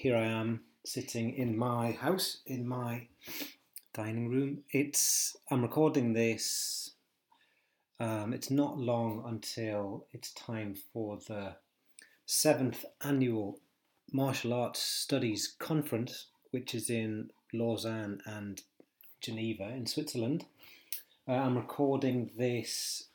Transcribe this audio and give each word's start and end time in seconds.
here 0.00 0.16
I 0.16 0.24
am 0.24 0.62
sitting 0.82 1.34
in 1.34 1.58
my 1.58 1.92
house, 1.92 2.38
in 2.46 2.66
my 2.66 3.08
dining 3.92 4.30
room. 4.30 4.60
It's 4.70 5.36
I'm 5.50 5.60
recording 5.60 6.14
this. 6.14 6.92
Um, 7.98 8.32
it's 8.32 8.50
not 8.50 8.78
long 8.78 9.22
until 9.26 10.06
it's 10.10 10.32
time 10.32 10.74
for 10.90 11.18
the 11.28 11.56
seventh 12.24 12.86
annual 13.04 13.60
martial 14.10 14.54
arts 14.54 14.80
studies 14.80 15.54
conference, 15.58 16.28
which 16.50 16.74
is 16.74 16.88
in 16.88 17.28
Lausanne 17.52 18.22
and 18.24 18.62
Geneva 19.20 19.68
in 19.68 19.84
Switzerland. 19.84 20.46
Uh, 21.28 21.32
I'm 21.32 21.58
recording 21.58 22.30
this 22.38 23.08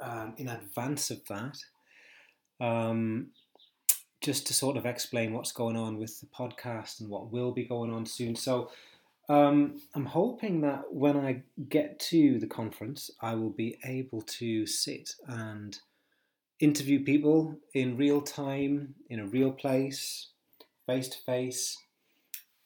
um, 0.00 0.34
in 0.36 0.48
advance 0.48 1.08
of 1.12 1.20
that. 1.28 1.58
Um, 2.60 3.28
just 4.22 4.46
to 4.46 4.54
sort 4.54 4.76
of 4.76 4.86
explain 4.86 5.32
what's 5.32 5.52
going 5.52 5.76
on 5.76 5.98
with 5.98 6.20
the 6.20 6.26
podcast 6.26 7.00
and 7.00 7.10
what 7.10 7.32
will 7.32 7.52
be 7.52 7.64
going 7.64 7.92
on 7.92 8.06
soon. 8.06 8.36
So, 8.36 8.70
um, 9.28 9.80
I'm 9.94 10.06
hoping 10.06 10.60
that 10.62 10.92
when 10.92 11.16
I 11.16 11.42
get 11.68 11.98
to 12.10 12.38
the 12.38 12.46
conference, 12.46 13.10
I 13.20 13.34
will 13.34 13.50
be 13.50 13.78
able 13.84 14.22
to 14.22 14.66
sit 14.66 15.14
and 15.26 15.78
interview 16.60 17.02
people 17.04 17.56
in 17.74 17.96
real 17.96 18.20
time, 18.20 18.94
in 19.08 19.20
a 19.20 19.26
real 19.26 19.52
place, 19.52 20.28
face 20.86 21.08
to 21.08 21.18
face, 21.18 21.78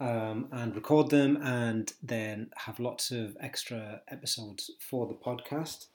and 0.00 0.74
record 0.74 1.10
them, 1.10 1.38
and 1.42 1.92
then 2.02 2.50
have 2.56 2.78
lots 2.78 3.10
of 3.10 3.36
extra 3.40 4.02
episodes 4.08 4.70
for 4.80 5.06
the 5.06 5.14
podcast, 5.14 5.86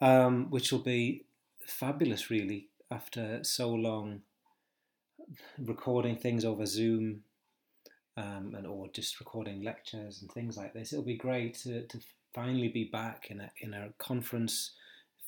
um, 0.00 0.50
which 0.50 0.72
will 0.72 0.80
be 0.80 1.24
fabulous, 1.64 2.30
really, 2.30 2.68
after 2.90 3.44
so 3.44 3.70
long 3.70 4.22
recording 5.58 6.16
things 6.16 6.44
over 6.44 6.66
Zoom 6.66 7.22
um, 8.16 8.54
and 8.56 8.66
or 8.66 8.88
just 8.92 9.20
recording 9.20 9.62
lectures 9.62 10.20
and 10.20 10.30
things 10.32 10.56
like 10.56 10.72
this. 10.72 10.92
It'll 10.92 11.04
be 11.04 11.16
great 11.16 11.54
to, 11.62 11.86
to 11.86 11.98
finally 12.34 12.68
be 12.68 12.84
back 12.84 13.30
in 13.30 13.40
a 13.40 13.50
in 13.60 13.74
a 13.74 13.92
conference 13.98 14.72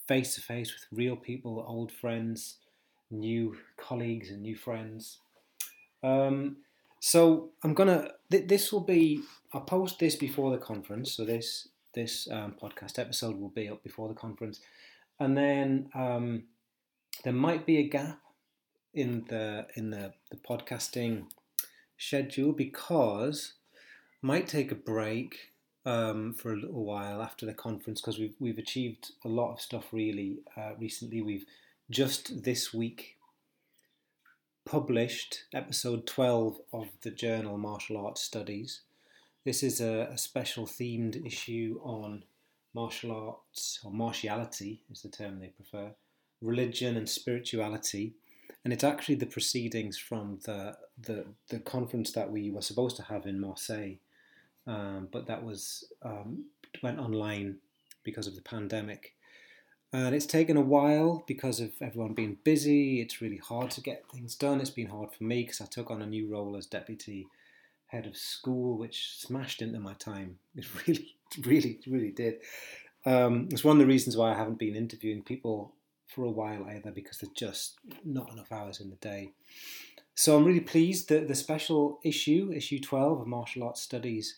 face 0.08 0.34
to 0.34 0.40
face 0.40 0.72
with 0.72 0.98
real 0.98 1.16
people, 1.16 1.64
old 1.66 1.92
friends, 1.92 2.56
new 3.10 3.56
colleagues, 3.76 4.30
and 4.30 4.42
new 4.42 4.56
friends. 4.56 5.18
Um, 6.02 6.58
so 7.00 7.50
I'm 7.62 7.74
gonna. 7.74 8.10
Th- 8.30 8.46
this 8.46 8.72
will 8.72 8.80
be. 8.80 9.22
I'll 9.52 9.60
post 9.60 9.98
this 9.98 10.16
before 10.16 10.50
the 10.50 10.58
conference. 10.58 11.12
So 11.12 11.24
this 11.24 11.68
this 11.94 12.28
um, 12.30 12.54
podcast 12.60 12.98
episode 12.98 13.38
will 13.38 13.50
be 13.50 13.68
up 13.68 13.82
before 13.82 14.08
the 14.08 14.14
conference, 14.14 14.60
and 15.20 15.36
then 15.36 15.88
um, 15.94 16.44
there 17.24 17.32
might 17.32 17.66
be 17.66 17.78
a 17.78 17.88
gap 17.88 18.21
in 18.94 19.24
the 19.28 19.66
in 19.74 19.90
the, 19.90 20.12
the 20.30 20.36
podcasting 20.36 21.26
schedule 21.98 22.52
because 22.52 23.54
might 24.20 24.46
take 24.46 24.70
a 24.70 24.76
break 24.76 25.52
um, 25.84 26.34
for 26.34 26.52
a 26.52 26.56
little 26.56 26.84
while 26.84 27.22
after 27.22 27.46
the 27.46 27.54
conference 27.54 28.00
because 28.00 28.18
we've 28.18 28.34
we've 28.38 28.58
achieved 28.58 29.12
a 29.24 29.28
lot 29.28 29.52
of 29.52 29.60
stuff 29.60 29.92
really 29.92 30.38
uh, 30.56 30.72
recently. 30.78 31.22
We've 31.22 31.46
just 31.90 32.44
this 32.44 32.72
week 32.72 33.16
published 34.64 35.44
episode 35.52 36.06
12 36.06 36.60
of 36.72 36.88
the 37.02 37.10
journal 37.10 37.58
Martial 37.58 37.96
Arts 37.96 38.22
Studies. 38.22 38.82
This 39.44 39.62
is 39.64 39.80
a, 39.80 40.08
a 40.12 40.18
special 40.18 40.66
themed 40.66 41.26
issue 41.26 41.80
on 41.82 42.22
martial 42.72 43.12
arts 43.12 43.80
or 43.84 43.90
martiality 43.90 44.82
is 44.90 45.02
the 45.02 45.08
term 45.08 45.40
they 45.40 45.48
prefer, 45.48 45.90
religion 46.40 46.96
and 46.96 47.08
spirituality 47.08 48.14
and 48.64 48.72
it's 48.72 48.84
actually 48.84 49.16
the 49.16 49.26
proceedings 49.26 49.98
from 49.98 50.38
the 50.44 50.76
the, 51.00 51.26
the 51.48 51.58
conference 51.58 52.12
that 52.12 52.30
we 52.30 52.50
were 52.50 52.62
supposed 52.62 52.96
to 52.96 53.02
have 53.02 53.26
in 53.26 53.40
Marseille, 53.40 53.96
um, 54.66 55.08
but 55.10 55.26
that 55.26 55.42
was 55.42 55.84
um, 56.02 56.44
went 56.82 56.98
online 56.98 57.58
because 58.04 58.26
of 58.26 58.34
the 58.34 58.42
pandemic. 58.42 59.14
And 59.94 60.14
it's 60.14 60.26
taken 60.26 60.56
a 60.56 60.62
while 60.62 61.22
because 61.26 61.60
of 61.60 61.72
everyone 61.82 62.14
being 62.14 62.38
busy. 62.44 63.02
It's 63.02 63.20
really 63.20 63.36
hard 63.36 63.70
to 63.72 63.82
get 63.82 64.04
things 64.10 64.34
done. 64.34 64.58
It's 64.58 64.70
been 64.70 64.88
hard 64.88 65.12
for 65.12 65.24
me 65.24 65.42
because 65.42 65.60
I 65.60 65.66
took 65.66 65.90
on 65.90 66.00
a 66.00 66.06
new 66.06 66.28
role 66.32 66.56
as 66.56 66.64
deputy 66.64 67.26
head 67.88 68.06
of 68.06 68.16
school, 68.16 68.78
which 68.78 69.18
smashed 69.18 69.60
into 69.60 69.78
my 69.78 69.94
time. 69.94 70.38
It 70.56 70.66
really, 70.86 71.16
really, 71.42 71.78
really 71.86 72.10
did. 72.10 72.36
Um, 73.04 73.48
it's 73.50 73.64
one 73.64 73.76
of 73.76 73.80
the 73.80 73.86
reasons 73.86 74.16
why 74.16 74.32
I 74.32 74.36
haven't 74.36 74.58
been 74.58 74.76
interviewing 74.76 75.22
people 75.22 75.74
for 76.06 76.24
a 76.24 76.30
while 76.30 76.66
either 76.68 76.90
because 76.90 77.18
there's 77.18 77.32
just 77.32 77.78
not 78.04 78.30
enough 78.32 78.52
hours 78.52 78.80
in 78.80 78.90
the 78.90 78.96
day. 78.96 79.32
So 80.14 80.36
I'm 80.36 80.44
really 80.44 80.60
pleased 80.60 81.08
that 81.08 81.28
the 81.28 81.34
special 81.34 81.98
issue, 82.04 82.52
issue 82.54 82.78
12 82.80 83.22
of 83.22 83.26
Martial 83.26 83.62
Arts 83.64 83.80
Studies, 83.80 84.36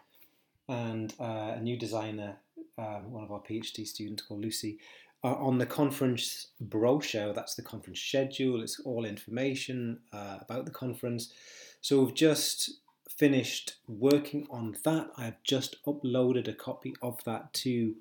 and 0.69 1.15
uh, 1.19 1.55
a 1.56 1.61
new 1.61 1.78
designer, 1.78 2.37
uh, 2.78 3.00
one 3.00 3.25
of 3.25 3.33
our 3.33 3.41
PhD 3.41 3.87
students 3.87 4.22
called 4.22 4.43
Lucy, 4.43 4.78
uh, 5.25 5.34
on 5.34 5.59
the 5.59 5.66
conference 5.66 6.49
brochure. 6.61 7.33
That's 7.33 7.55
the 7.55 7.62
conference 7.62 8.00
schedule. 8.00 8.62
It's 8.62 8.81
all 8.81 9.05
information 9.05 10.00
uh, 10.12 10.38
about 10.41 10.67
the 10.67 10.71
conference. 10.71 11.32
So 11.81 12.03
we've 12.03 12.15
just 12.15 12.81
finished 13.09 13.77
working 13.88 14.47
on 14.50 14.77
that. 14.84 15.11
I've 15.17 15.43
just 15.43 15.82
uploaded 15.84 16.49
a 16.49 16.53
copy 16.53 16.94
of 17.03 17.22
that 17.25 17.53
to 17.55 17.94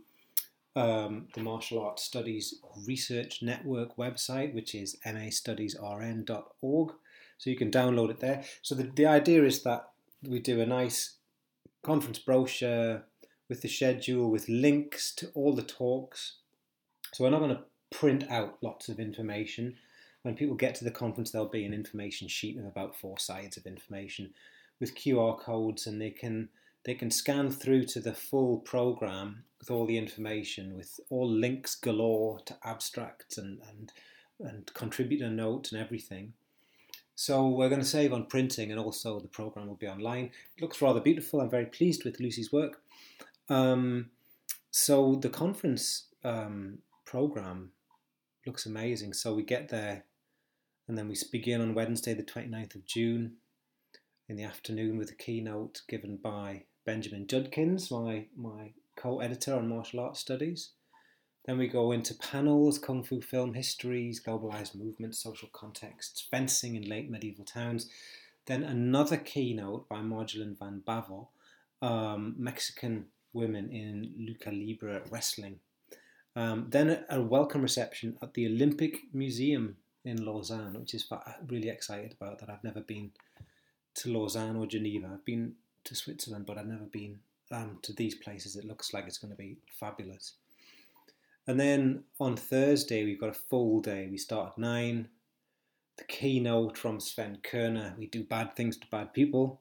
um, 0.75 1.27
the 1.33 1.41
Martial 1.41 1.81
Arts 1.81 2.03
Studies 2.03 2.55
Research 2.85 3.41
Network 3.41 3.97
website, 3.97 4.53
which 4.53 4.75
is 4.75 4.97
mastudiesrn.org. 5.05 6.91
So 7.37 7.49
you 7.49 7.55
can 7.55 7.71
download 7.71 8.09
it 8.09 8.19
there. 8.19 8.43
So 8.61 8.75
the, 8.75 8.83
the 8.83 9.05
idea 9.05 9.43
is 9.43 9.63
that 9.63 9.89
we 10.23 10.39
do 10.39 10.61
a 10.61 10.65
nice 10.65 11.15
conference 11.83 12.19
brochure 12.19 13.03
with 13.47 13.61
the 13.61 13.69
schedule, 13.69 14.29
with 14.29 14.47
links 14.49 15.13
to 15.15 15.29
all 15.33 15.55
the 15.55 15.63
talks. 15.63 16.35
So 17.13 17.23
we're 17.23 17.31
not 17.31 17.39
going 17.39 17.55
to 17.55 17.63
print 17.89 18.25
out 18.29 18.57
lots 18.61 18.89
of 18.89 18.99
information. 18.99 19.75
When 20.21 20.35
people 20.35 20.55
get 20.55 20.75
to 20.75 20.83
the 20.83 20.91
conference, 20.91 21.31
there'll 21.31 21.47
be 21.47 21.65
an 21.65 21.73
information 21.73 22.27
sheet 22.27 22.57
with 22.57 22.67
about 22.67 22.95
four 22.95 23.17
sides 23.17 23.57
of 23.57 23.65
information 23.65 24.33
with 24.79 24.95
QR 24.95 25.39
codes, 25.39 25.87
and 25.87 26.01
they 26.01 26.11
can 26.11 26.49
they 26.85 26.93
can 26.93 27.11
scan 27.11 27.51
through 27.51 27.85
to 27.85 27.99
the 27.99 28.13
full 28.13 28.59
program 28.59 29.43
with 29.59 29.69
all 29.69 29.85
the 29.85 29.97
information, 29.97 30.75
with 30.75 30.99
all 31.09 31.29
links 31.29 31.75
galore 31.75 32.39
to 32.45 32.55
abstracts 32.63 33.37
and, 33.37 33.59
and, 33.69 33.91
and 34.39 34.73
contributor 34.73 35.29
notes 35.29 35.71
and 35.71 35.81
everything. 35.81 36.33
So 37.15 37.47
we're 37.47 37.67
going 37.69 37.81
to 37.81 37.87
save 37.87 38.13
on 38.13 38.27
printing 38.27 38.71
and 38.71 38.79
also 38.79 39.19
the 39.19 39.27
program 39.27 39.67
will 39.67 39.75
be 39.75 39.89
online. 39.89 40.31
It 40.55 40.61
looks 40.61 40.81
rather 40.81 41.01
beautiful. 41.01 41.41
I'm 41.41 41.49
very 41.49 41.65
pleased 41.65 42.05
with 42.05 42.19
Lucy's 42.21 42.53
work. 42.53 42.81
Um, 43.49 44.11
so 44.71 45.15
the 45.15 45.29
conference 45.29 46.05
um, 46.23 46.77
program 47.05 47.71
looks 48.45 48.65
amazing. 48.65 49.13
So 49.13 49.33
we 49.33 49.43
get 49.43 49.67
there 49.67 50.05
and 50.87 50.97
then 50.97 51.09
we 51.09 51.15
begin 51.31 51.59
on 51.59 51.75
Wednesday, 51.75 52.13
the 52.13 52.23
29th 52.23 52.75
of 52.75 52.85
June 52.85 53.33
in 54.29 54.37
the 54.37 54.43
afternoon 54.43 54.97
with 54.97 55.11
a 55.11 55.15
keynote 55.15 55.81
given 55.89 56.17
by 56.17 56.63
Benjamin 56.85 57.27
Judkins, 57.27 57.91
my, 57.91 58.27
my 58.37 58.71
co 58.99 59.19
editor 59.19 59.55
on 59.55 59.69
martial 59.69 60.01
arts 60.01 60.19
studies. 60.19 60.71
Then 61.45 61.57
we 61.57 61.67
go 61.67 61.91
into 61.91 62.13
panels, 62.15 62.77
kung 62.77 63.03
fu 63.03 63.21
film 63.21 63.53
histories, 63.53 64.21
globalized 64.21 64.75
movements, 64.75 65.23
social 65.23 65.49
contexts, 65.53 66.21
fencing 66.29 66.75
in 66.75 66.83
late 66.83 67.09
medieval 67.09 67.45
towns. 67.45 67.89
Then 68.45 68.63
another 68.63 69.17
keynote 69.17 69.87
by 69.87 69.97
Marjolin 69.97 70.57
van 70.57 70.83
Bavel, 70.85 71.27
um, 71.81 72.35
Mexican 72.37 73.05
women 73.33 73.69
in 73.71 74.13
lucha 74.19 74.51
libre 74.51 75.01
wrestling. 75.09 75.59
Um, 76.35 76.67
then 76.69 77.05
a, 77.09 77.21
welcome 77.21 77.61
reception 77.61 78.17
at 78.21 78.33
the 78.33 78.45
Olympic 78.45 79.13
Museum 79.13 79.77
in 80.05 80.25
Lausanne, 80.25 80.79
which 80.79 80.93
is 80.93 81.05
really 81.47 81.69
excited 81.69 82.13
about 82.19 82.39
that. 82.39 82.49
I've 82.49 82.63
never 82.63 82.81
been 82.81 83.11
to 83.95 84.09
Lausanne 84.09 84.55
or 84.55 84.65
Geneva. 84.65 85.11
I've 85.13 85.25
been 85.25 85.55
to 85.85 85.95
Switzerland, 85.95 86.45
but 86.45 86.57
I've 86.57 86.67
never 86.67 86.85
been 86.85 87.19
um, 87.51 87.79
to 87.81 87.93
these 87.93 88.15
places. 88.15 88.55
It 88.55 88.65
looks 88.65 88.93
like 88.93 89.05
it's 89.07 89.17
going 89.17 89.31
to 89.31 89.37
be 89.37 89.57
fabulous. 89.79 90.33
And 91.47 91.59
then 91.59 92.03
on 92.19 92.35
Thursday, 92.37 93.03
we've 93.03 93.19
got 93.19 93.29
a 93.29 93.33
full 93.33 93.81
day. 93.81 94.07
We 94.09 94.17
start 94.17 94.51
at 94.51 94.57
nine. 94.57 95.09
The 95.97 96.03
keynote 96.03 96.77
from 96.77 96.99
Sven 96.99 97.39
Koerner. 97.43 97.97
We 97.97 98.07
do 98.07 98.23
bad 98.23 98.55
things 98.55 98.77
to 98.77 98.87
bad 98.87 99.13
people. 99.13 99.59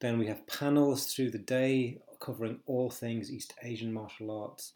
Then 0.00 0.18
we 0.18 0.26
have 0.26 0.46
panels 0.46 1.12
through 1.12 1.30
the 1.30 1.38
day 1.38 2.00
covering 2.20 2.60
all 2.66 2.90
things 2.90 3.30
East 3.30 3.54
Asian 3.62 3.92
martial 3.92 4.30
arts. 4.30 4.74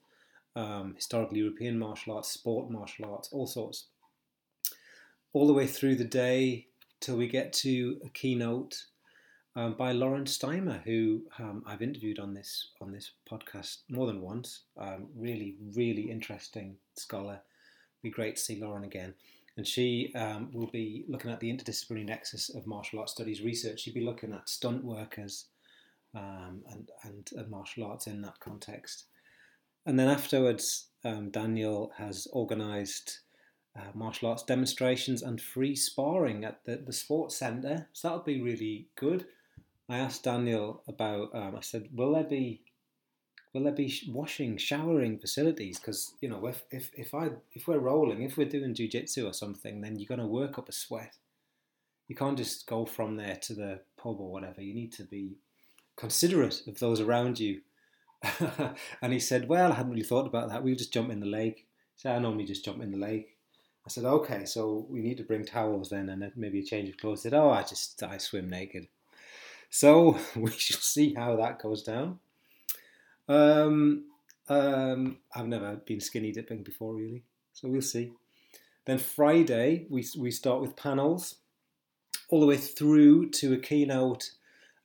um, 0.56 0.94
historical 0.94 1.36
European 1.36 1.78
martial 1.78 2.14
arts, 2.14 2.30
sport 2.30 2.70
martial 2.70 3.12
arts, 3.12 3.28
all 3.32 3.46
sorts. 3.46 3.86
All 5.32 5.46
the 5.46 5.52
way 5.52 5.66
through 5.66 5.96
the 5.96 6.04
day 6.04 6.68
till 7.00 7.16
we 7.16 7.26
get 7.26 7.52
to 7.54 8.00
a 8.04 8.08
keynote 8.08 8.84
um, 9.56 9.74
by 9.74 9.92
Lauren 9.92 10.24
Steimer, 10.24 10.82
who 10.82 11.22
um, 11.38 11.62
I've 11.66 11.82
interviewed 11.82 12.18
on 12.18 12.34
this 12.34 12.70
on 12.80 12.92
this 12.92 13.12
podcast 13.30 13.78
more 13.88 14.06
than 14.06 14.20
once. 14.20 14.62
Um, 14.76 15.06
really, 15.16 15.56
really 15.74 16.10
interesting 16.10 16.76
scholar. 16.96 17.40
Be 18.02 18.10
great 18.10 18.36
to 18.36 18.42
see 18.42 18.60
Lauren 18.60 18.84
again. 18.84 19.14
And 19.56 19.66
she 19.66 20.12
um, 20.16 20.50
will 20.52 20.66
be 20.66 21.04
looking 21.08 21.30
at 21.30 21.38
the 21.38 21.52
interdisciplinary 21.52 22.06
nexus 22.06 22.48
of 22.48 22.66
martial 22.66 22.98
arts 22.98 23.12
studies 23.12 23.40
research. 23.40 23.80
She'll 23.80 23.94
be 23.94 24.04
looking 24.04 24.32
at 24.32 24.48
stunt 24.48 24.84
workers 24.84 25.46
um, 26.14 26.62
and, 26.70 26.90
and, 27.04 27.30
and 27.36 27.50
martial 27.50 27.84
arts 27.84 28.08
in 28.08 28.20
that 28.22 28.40
context. 28.40 29.04
And 29.86 29.98
then 29.98 30.08
afterwards, 30.08 30.86
um, 31.04 31.30
Daniel 31.30 31.92
has 31.98 32.26
organised 32.32 33.20
uh, 33.76 33.92
martial 33.94 34.28
arts 34.28 34.42
demonstrations 34.42 35.22
and 35.22 35.40
free 35.40 35.76
sparring 35.76 36.44
at 36.44 36.64
the, 36.64 36.76
the 36.76 36.92
sports 36.92 37.36
centre. 37.36 37.88
So 37.92 38.08
that'll 38.08 38.24
be 38.24 38.40
really 38.40 38.88
good. 38.96 39.26
I 39.88 39.98
asked 39.98 40.24
Daniel 40.24 40.82
about. 40.88 41.34
Um, 41.34 41.56
I 41.56 41.60
said, 41.60 41.88
"Will 41.92 42.14
there 42.14 42.24
be, 42.24 42.62
will 43.52 43.64
there 43.64 43.72
be 43.72 43.92
washing, 44.08 44.56
showering 44.56 45.18
facilities? 45.18 45.78
Because 45.78 46.14
you 46.20 46.28
know, 46.28 46.46
if 46.46 46.64
if 46.70 46.90
if 46.94 47.14
I 47.14 47.30
if 47.52 47.68
we're 47.68 47.78
rolling, 47.78 48.22
if 48.22 48.36
we're 48.36 48.48
doing 48.48 48.74
jujitsu 48.74 49.28
or 49.28 49.34
something, 49.34 49.80
then 49.80 49.98
you're 49.98 50.08
going 50.08 50.20
to 50.20 50.26
work 50.26 50.58
up 50.58 50.68
a 50.68 50.72
sweat. 50.72 51.16
You 52.08 52.16
can't 52.16 52.38
just 52.38 52.66
go 52.66 52.86
from 52.86 53.16
there 53.16 53.36
to 53.36 53.54
the 53.54 53.80
pub 53.96 54.20
or 54.20 54.30
whatever. 54.30 54.62
You 54.62 54.74
need 54.74 54.92
to 54.94 55.04
be 55.04 55.36
considerate 55.96 56.66
of 56.66 56.78
those 56.78 57.00
around 57.00 57.38
you." 57.38 57.60
and 59.02 59.12
he 59.12 59.20
said, 59.20 59.48
"Well, 59.48 59.70
I 59.70 59.74
hadn't 59.74 59.92
really 59.92 60.02
thought 60.02 60.26
about 60.26 60.48
that. 60.48 60.64
We'll 60.64 60.76
just 60.76 60.94
jump 60.94 61.10
in 61.10 61.20
the 61.20 61.26
lake." 61.26 61.66
So 61.96 62.10
I 62.10 62.18
normally 62.18 62.46
just 62.46 62.64
jump 62.64 62.82
in 62.82 62.90
the 62.90 62.96
lake. 62.96 63.36
I 63.86 63.90
said, 63.90 64.06
"Okay, 64.06 64.46
so 64.46 64.86
we 64.88 65.02
need 65.02 65.18
to 65.18 65.24
bring 65.24 65.44
towels 65.44 65.90
then, 65.90 66.08
and 66.08 66.32
maybe 66.36 66.60
a 66.60 66.64
change 66.64 66.88
of 66.88 66.96
clothes." 66.96 67.22
He 67.22 67.28
said, 67.28 67.38
"Oh, 67.38 67.50
I 67.50 67.62
just 67.62 68.02
I 68.02 68.16
swim 68.16 68.48
naked." 68.48 68.88
So 69.74 70.16
we 70.36 70.52
shall 70.52 70.78
see 70.78 71.14
how 71.14 71.34
that 71.34 71.58
goes 71.58 71.82
down. 71.82 72.20
Um, 73.28 74.04
um, 74.48 75.18
I've 75.34 75.48
never 75.48 75.74
been 75.74 76.00
skinny 76.00 76.30
dipping 76.30 76.62
before, 76.62 76.94
really, 76.94 77.24
so 77.52 77.66
we'll 77.66 77.82
see. 77.82 78.12
Then 78.84 78.98
Friday, 78.98 79.86
we, 79.90 80.06
we 80.16 80.30
start 80.30 80.60
with 80.60 80.76
panels 80.76 81.36
all 82.28 82.38
the 82.38 82.46
way 82.46 82.56
through 82.56 83.30
to 83.30 83.52
a 83.52 83.58
keynote 83.58 84.30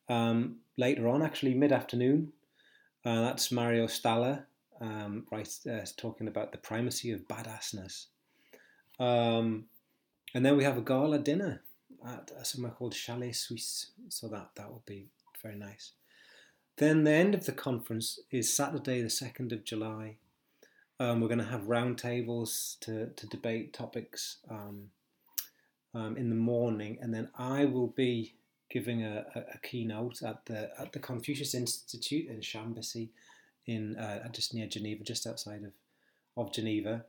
um, 0.08 0.56
later 0.76 1.08
on, 1.08 1.22
actually 1.22 1.54
mid 1.54 1.72
afternoon. 1.72 2.34
Uh, 3.06 3.22
that's 3.22 3.52
Mario 3.52 3.86
Staller, 3.86 4.46
um, 4.82 5.28
right, 5.32 5.48
uh, 5.72 5.86
talking 5.98 6.28
about 6.28 6.52
the 6.52 6.58
primacy 6.58 7.12
of 7.12 7.28
badassness. 7.28 8.08
Um, 9.00 9.66
and 10.34 10.44
then 10.44 10.58
we 10.58 10.64
have 10.64 10.80
a 10.80 10.82
gala 10.82 11.20
dinner 11.20 11.62
at 12.06 12.32
somewhere 12.46 12.72
called 12.72 12.94
Chalet 12.94 13.32
Suisse. 13.32 13.92
So 14.10 14.28
that 14.30 14.52
that 14.56 14.70
will 14.70 14.84
be 14.86 15.08
very 15.42 15.56
nice. 15.56 15.94
Then 16.78 17.04
the 17.04 17.12
end 17.12 17.36
of 17.36 17.46
the 17.46 17.52
conference 17.52 18.20
is 18.32 18.54
Saturday, 18.54 19.02
the 19.02 19.10
second 19.10 19.52
of 19.52 19.66
July. 19.66 20.16
Um, 21.00 21.22
we're 21.22 21.28
going 21.28 21.40
to 21.40 21.46
have 21.46 21.64
roundtables 21.64 22.80
to 22.82 23.08
to 23.08 23.28
debate 23.28 23.74
topics 23.74 24.38
um, 24.50 24.90
um, 25.94 26.18
in 26.18 26.30
the 26.30 26.36
morning, 26.36 26.98
and 27.02 27.14
then 27.14 27.30
I 27.38 27.66
will 27.66 27.88
be 27.88 28.36
giving 28.70 29.04
a, 29.04 29.26
a, 29.34 29.40
a, 29.56 29.58
keynote 29.64 30.22
at 30.22 30.46
the 30.46 30.70
at 30.80 30.94
the 30.94 31.00
Confucius 31.00 31.56
Institute 31.56 32.30
in 32.30 32.40
Chambésy, 32.40 33.10
in 33.66 33.96
uh, 33.96 34.28
just 34.32 34.54
near 34.54 34.68
Geneva, 34.68 35.04
just 35.04 35.26
outside 35.26 35.64
of 35.64 35.74
of 36.38 36.54
Geneva. 36.54 37.06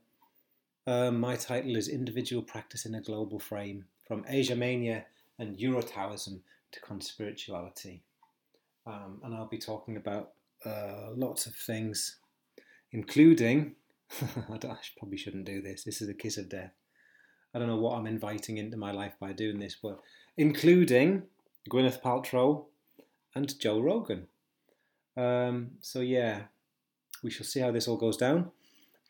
Um, 0.87 1.19
my 1.19 1.35
title 1.35 1.75
is 1.75 1.87
Individual 1.87 2.41
Practice 2.41 2.85
in 2.85 2.95
a 2.95 3.01
Global 3.01 3.39
Frame 3.39 3.85
from 4.11 4.25
Asia 4.27 4.57
Mania 4.57 5.05
and 5.39 5.57
Euro-Taoism 5.57 6.41
to 6.73 6.79
Conspirituality. 6.81 8.01
Um, 8.85 9.21
and 9.23 9.33
I'll 9.33 9.47
be 9.47 9.57
talking 9.57 9.95
about 9.95 10.31
uh, 10.65 11.11
lots 11.15 11.45
of 11.45 11.55
things, 11.55 12.17
including, 12.91 13.75
I, 14.21 14.55
I, 14.55 14.75
probably 14.99 15.15
shouldn't 15.17 15.45
do 15.45 15.61
this, 15.61 15.85
this 15.85 16.01
is 16.01 16.09
a 16.09 16.13
kiss 16.13 16.37
of 16.37 16.49
death. 16.49 16.73
I 17.53 17.59
don't 17.59 17.69
know 17.69 17.77
what 17.77 17.97
I'm 17.97 18.05
inviting 18.05 18.57
into 18.57 18.75
my 18.75 18.91
life 18.91 19.13
by 19.17 19.31
doing 19.31 19.59
this, 19.59 19.77
but 19.81 20.01
including 20.35 21.23
Gwyneth 21.69 22.01
Paltrow 22.01 22.65
and 23.33 23.57
Joe 23.61 23.79
Rogan. 23.79 24.27
Um, 25.15 25.69
so, 25.79 26.01
yeah, 26.01 26.41
we 27.23 27.31
shall 27.31 27.45
see 27.45 27.61
how 27.61 27.71
this 27.71 27.87
all 27.87 27.95
goes 27.95 28.17
down. 28.17 28.51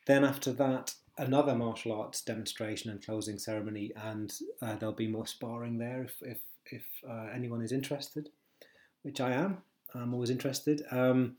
Then, 0.06 0.24
after 0.24 0.54
that, 0.54 0.94
another 1.18 1.56
martial 1.56 1.92
arts 1.92 2.22
demonstration 2.22 2.90
and 2.92 3.04
closing 3.04 3.38
ceremony, 3.38 3.92
and 3.96 4.34
uh, 4.62 4.76
there'll 4.76 4.96
be 4.96 5.08
more 5.08 5.28
sparring 5.28 5.78
there 5.78 6.04
if 6.04 6.16
if, 6.22 6.38
if 6.66 6.84
uh, 7.08 7.28
anyone 7.34 7.62
is 7.62 7.72
interested, 7.72 8.30
which 9.04 9.22
I 9.22 9.32
am. 9.32 9.60
I'm 9.94 10.14
always 10.14 10.30
interested. 10.30 10.84
Um, 10.92 11.36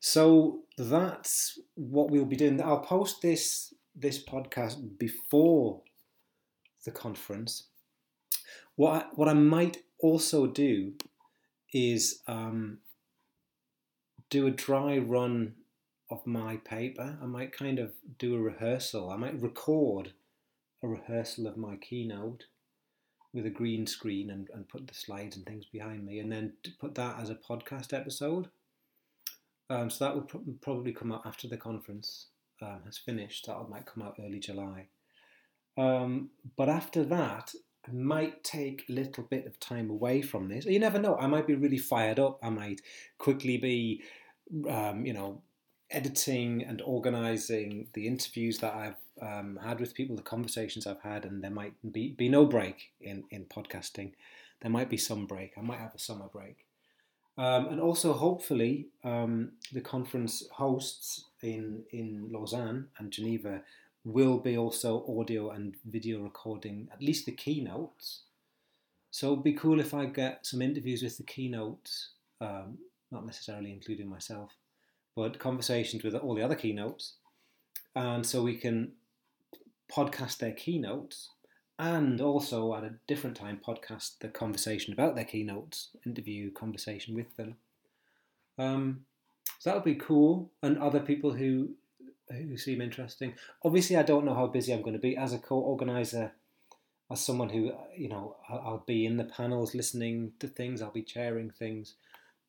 so 0.00 0.60
that's 0.76 1.58
what 1.74 2.10
we'll 2.10 2.24
be 2.24 2.36
doing. 2.36 2.60
I'll 2.60 2.80
post 2.80 3.22
this 3.22 3.72
this 3.94 4.22
podcast 4.22 4.98
before 4.98 5.80
the 6.84 6.90
conference. 6.90 7.64
What 8.76 8.90
I, 8.92 9.06
what 9.14 9.28
I 9.28 9.34
might 9.34 9.78
also 10.00 10.46
do 10.46 10.94
is 11.72 12.20
um, 12.26 12.78
do 14.30 14.46
a 14.46 14.50
dry 14.50 14.98
run 14.98 15.54
of 16.10 16.26
my 16.26 16.56
paper. 16.58 17.18
I 17.22 17.26
might 17.26 17.56
kind 17.56 17.78
of 17.78 17.92
do 18.18 18.34
a 18.34 18.40
rehearsal. 18.40 19.10
I 19.10 19.16
might 19.16 19.40
record 19.40 20.12
a 20.82 20.88
rehearsal 20.88 21.46
of 21.46 21.56
my 21.56 21.76
keynote 21.76 22.44
with 23.32 23.46
a 23.46 23.50
green 23.50 23.86
screen 23.86 24.30
and, 24.30 24.48
and 24.54 24.68
put 24.68 24.86
the 24.86 24.94
slides 24.94 25.36
and 25.36 25.44
things 25.44 25.66
behind 25.66 26.04
me, 26.04 26.20
and 26.20 26.30
then 26.30 26.52
put 26.78 26.94
that 26.94 27.18
as 27.20 27.30
a 27.30 27.34
podcast 27.34 27.92
episode. 27.92 28.48
Um, 29.70 29.90
so 29.90 30.04
that 30.04 30.14
would 30.14 30.28
pro- 30.28 30.44
probably 30.60 30.92
come 30.92 31.10
out 31.10 31.26
after 31.26 31.48
the 31.48 31.56
conference 31.56 32.26
um, 32.62 32.82
has 32.84 32.98
finished. 32.98 33.46
That 33.46 33.68
might 33.68 33.86
come 33.86 34.02
out 34.02 34.16
early 34.24 34.38
July. 34.38 34.86
Um, 35.76 36.30
but 36.56 36.68
after 36.68 37.02
that, 37.04 37.52
I 37.88 37.92
might 37.92 38.44
take 38.44 38.84
a 38.88 38.92
little 38.92 39.24
bit 39.24 39.46
of 39.46 39.58
time 39.58 39.90
away 39.90 40.22
from 40.22 40.48
this. 40.48 40.64
You 40.64 40.78
never 40.78 40.98
know. 40.98 41.16
I 41.16 41.26
might 41.26 41.46
be 41.46 41.54
really 41.54 41.78
fired 41.78 42.20
up. 42.20 42.38
I 42.42 42.50
might 42.50 42.80
quickly 43.18 43.56
be, 43.56 44.02
um, 44.68 45.04
you 45.04 45.12
know, 45.12 45.42
editing 45.90 46.64
and 46.64 46.82
organizing 46.82 47.88
the 47.92 48.06
interviews 48.06 48.58
that 48.58 48.74
I've 48.74 48.96
um, 49.22 49.58
had 49.62 49.80
with 49.80 49.94
people, 49.94 50.16
the 50.16 50.22
conversations 50.22 50.86
I've 50.86 51.02
had, 51.02 51.24
and 51.24 51.42
there 51.42 51.50
might 51.50 51.74
be, 51.92 52.12
be 52.12 52.28
no 52.28 52.44
break 52.44 52.92
in, 53.00 53.24
in 53.30 53.44
podcasting. 53.44 54.12
There 54.60 54.70
might 54.70 54.90
be 54.90 54.96
some 54.96 55.26
break. 55.26 55.52
I 55.56 55.60
might 55.60 55.78
have 55.78 55.94
a 55.94 55.98
summer 55.98 56.28
break. 56.32 56.66
Um, 57.36 57.66
and 57.66 57.80
also, 57.80 58.12
hopefully, 58.12 58.88
um, 59.02 59.52
the 59.72 59.80
conference 59.80 60.44
hosts 60.52 61.24
in, 61.42 61.82
in 61.90 62.28
Lausanne 62.30 62.88
and 62.98 63.10
Geneva 63.10 63.62
will 64.04 64.38
be 64.38 64.56
also 64.56 65.04
audio 65.08 65.50
and 65.50 65.74
video 65.84 66.20
recording, 66.20 66.88
at 66.92 67.02
least 67.02 67.26
the 67.26 67.32
keynotes. 67.32 68.22
So 69.10 69.32
it'd 69.32 69.44
be 69.44 69.52
cool 69.54 69.80
if 69.80 69.94
I 69.94 70.06
get 70.06 70.46
some 70.46 70.62
interviews 70.62 71.02
with 71.02 71.16
the 71.16 71.22
keynotes, 71.24 72.10
um, 72.40 72.78
not 73.10 73.24
necessarily 73.24 73.72
including 73.72 74.08
myself, 74.08 74.52
but 75.16 75.38
conversations 75.38 76.02
with 76.02 76.14
all 76.14 76.34
the 76.34 76.42
other 76.42 76.54
keynotes. 76.54 77.14
And 77.94 78.26
so 78.26 78.42
we 78.42 78.56
can 78.56 78.92
podcast 79.90 80.38
their 80.38 80.52
keynotes 80.52 81.30
and 81.78 82.20
also 82.20 82.74
at 82.74 82.84
a 82.84 82.94
different 83.06 83.36
time 83.36 83.60
podcast 83.66 84.18
the 84.20 84.28
conversation 84.28 84.92
about 84.92 85.14
their 85.14 85.24
keynotes, 85.24 85.90
interview 86.06 86.50
conversation 86.52 87.14
with 87.14 87.36
them. 87.36 87.56
Um, 88.58 89.06
so 89.58 89.70
that 89.70 89.76
would 89.76 89.84
be 89.84 89.94
cool, 89.96 90.50
and 90.62 90.78
other 90.78 91.00
people 91.00 91.32
who 91.32 91.70
who 92.30 92.56
seem 92.56 92.80
interesting. 92.80 93.34
Obviously, 93.64 93.96
I 93.96 94.02
don't 94.02 94.24
know 94.24 94.34
how 94.34 94.46
busy 94.46 94.72
I'm 94.72 94.82
going 94.82 94.94
to 94.94 94.98
be 94.98 95.16
as 95.16 95.32
a 95.32 95.38
co-organizer, 95.38 96.32
as 97.10 97.20
someone 97.20 97.50
who 97.50 97.72
you 97.96 98.08
know 98.08 98.36
I'll 98.48 98.84
be 98.86 99.04
in 99.04 99.16
the 99.16 99.24
panels 99.24 99.74
listening 99.74 100.32
to 100.38 100.46
things, 100.46 100.80
I'll 100.80 100.90
be 100.90 101.02
chairing 101.02 101.50
things 101.50 101.94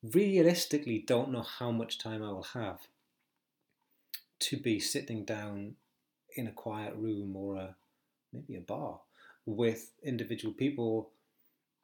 realistically 0.02 1.04
don't 1.06 1.32
know 1.32 1.42
how 1.42 1.70
much 1.70 1.98
time 1.98 2.22
I 2.22 2.30
will 2.30 2.48
have 2.54 2.80
to 4.38 4.56
be 4.56 4.78
sitting 4.78 5.24
down 5.24 5.76
in 6.36 6.46
a 6.46 6.52
quiet 6.52 6.94
room 6.96 7.34
or 7.36 7.56
a 7.56 7.76
maybe 8.32 8.56
a 8.56 8.60
bar 8.60 9.00
with 9.46 9.92
individual 10.02 10.52
people 10.52 11.10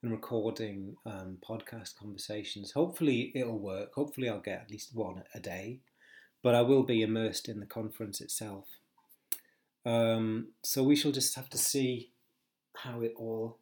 and 0.02 0.12
recording 0.12 0.96
um, 1.06 1.38
podcast 1.48 1.96
conversations. 1.96 2.72
Hopefully 2.72 3.32
it'll 3.34 3.58
work. 3.58 3.94
Hopefully 3.94 4.28
I'll 4.28 4.40
get 4.40 4.62
at 4.62 4.70
least 4.70 4.94
one 4.94 5.22
a 5.34 5.40
day, 5.40 5.80
but 6.42 6.54
I 6.54 6.62
will 6.62 6.82
be 6.82 7.02
immersed 7.02 7.48
in 7.48 7.60
the 7.60 7.66
conference 7.66 8.20
itself. 8.20 8.66
Um, 9.86 10.48
so 10.62 10.82
we 10.82 10.96
shall 10.96 11.12
just 11.12 11.34
have 11.36 11.48
to 11.50 11.58
see 11.58 12.10
how 12.76 13.00
it 13.00 13.14
all 13.16 13.58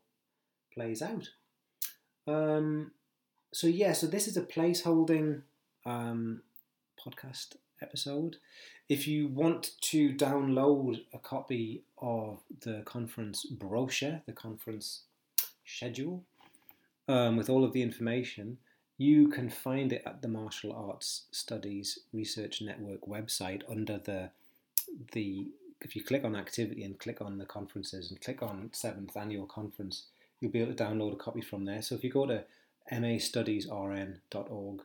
plays 0.72 1.02
out. 1.02 1.28
Um, 2.26 2.92
so 3.52 3.66
yeah, 3.66 3.92
so 3.92 4.06
this 4.06 4.28
is 4.28 4.36
a 4.36 4.42
placeholding 4.42 5.42
um, 5.84 6.42
podcast 6.98 7.56
episode. 7.82 8.36
if 8.88 9.06
you 9.06 9.28
want 9.28 9.70
to 9.80 10.12
download 10.14 11.04
a 11.14 11.18
copy 11.18 11.82
of 11.98 12.40
the 12.62 12.82
conference 12.84 13.44
brochure, 13.46 14.20
the 14.26 14.32
conference 14.32 15.02
schedule, 15.64 16.24
um, 17.08 17.36
with 17.36 17.48
all 17.48 17.64
of 17.64 17.72
the 17.72 17.82
information, 17.82 18.58
you 18.98 19.28
can 19.28 19.48
find 19.48 19.92
it 19.92 20.02
at 20.04 20.22
the 20.22 20.28
Martial 20.28 20.72
Arts 20.72 21.22
Studies 21.30 22.00
Research 22.12 22.60
Network 22.60 23.02
website 23.06 23.62
under 23.68 23.98
the 23.98 24.30
the 25.12 25.46
if 25.80 25.96
you 25.96 26.04
click 26.04 26.24
on 26.24 26.36
activity 26.36 26.84
and 26.84 26.98
click 26.98 27.22
on 27.22 27.38
the 27.38 27.46
conferences 27.46 28.10
and 28.10 28.20
click 28.20 28.42
on 28.42 28.70
seventh 28.72 29.16
annual 29.16 29.46
conference, 29.46 30.06
you'll 30.40 30.50
be 30.50 30.60
able 30.60 30.74
to 30.74 30.84
download 30.84 31.14
a 31.14 31.16
copy 31.16 31.40
from 31.40 31.64
there. 31.64 31.80
So 31.80 31.94
if 31.94 32.04
you 32.04 32.10
go 32.10 32.26
to 32.26 32.44
mastudiesrn.org, 32.92 34.82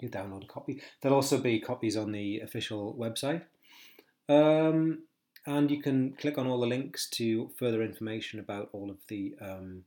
you 0.00 0.08
download 0.08 0.44
a 0.44 0.48
copy. 0.48 0.80
There'll 1.00 1.16
also 1.16 1.38
be 1.38 1.60
copies 1.60 1.96
on 1.96 2.12
the 2.12 2.40
official 2.40 2.94
website. 2.98 3.42
Um, 4.28 5.04
and 5.46 5.70
you 5.70 5.82
can 5.82 6.12
click 6.14 6.38
on 6.38 6.46
all 6.46 6.60
the 6.60 6.66
links 6.66 7.08
to 7.10 7.50
further 7.58 7.82
information 7.82 8.38
about 8.38 8.68
all 8.72 8.90
of 8.90 8.98
the 9.08 9.34
um, 9.40 9.84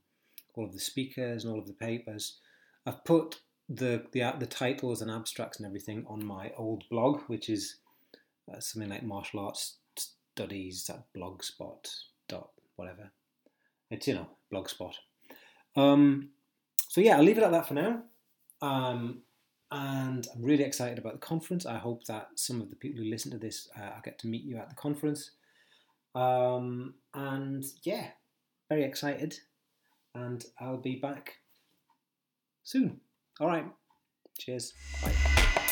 all 0.54 0.64
of 0.64 0.72
the 0.72 0.80
speakers 0.80 1.44
and 1.44 1.52
all 1.52 1.58
of 1.58 1.66
the 1.66 1.72
papers. 1.72 2.38
I've 2.84 3.04
put 3.04 3.40
the 3.68 4.04
the 4.12 4.34
the 4.38 4.46
titles 4.46 5.02
and 5.02 5.10
abstracts 5.10 5.58
and 5.58 5.66
everything 5.66 6.04
on 6.08 6.24
my 6.24 6.52
old 6.56 6.84
blog, 6.90 7.22
which 7.22 7.48
is 7.48 7.76
uh, 8.52 8.60
something 8.60 8.90
like 8.90 9.02
martial 9.02 9.40
arts 9.40 9.76
studies 9.96 10.88
at 10.90 11.02
blogspot 11.16 11.88
dot 12.28 12.50
whatever. 12.76 13.10
It's 13.90 14.06
you 14.06 14.14
know 14.14 14.28
blogspot. 14.52 14.94
Um, 15.74 16.30
so 16.96 17.02
yeah, 17.02 17.18
I'll 17.18 17.22
leave 17.22 17.36
it 17.36 17.44
at 17.44 17.50
that 17.50 17.68
for 17.68 17.74
now. 17.74 18.04
Um, 18.62 19.18
and 19.70 20.26
I'm 20.34 20.42
really 20.42 20.64
excited 20.64 20.96
about 20.96 21.12
the 21.12 21.18
conference. 21.18 21.66
I 21.66 21.76
hope 21.76 22.06
that 22.06 22.28
some 22.36 22.62
of 22.62 22.70
the 22.70 22.76
people 22.76 23.04
who 23.04 23.10
listen 23.10 23.30
to 23.32 23.36
this, 23.36 23.68
uh, 23.78 23.82
I 23.82 24.00
get 24.02 24.18
to 24.20 24.28
meet 24.28 24.44
you 24.44 24.56
at 24.56 24.70
the 24.70 24.76
conference. 24.76 25.32
Um, 26.14 26.94
and 27.12 27.66
yeah, 27.82 28.06
very 28.70 28.82
excited. 28.82 29.38
And 30.14 30.42
I'll 30.58 30.78
be 30.78 30.96
back 30.96 31.34
soon. 32.64 32.98
All 33.40 33.46
right. 33.46 33.66
Cheers. 34.38 34.72
Bye. 35.02 35.64